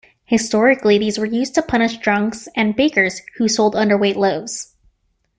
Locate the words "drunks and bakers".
1.99-3.21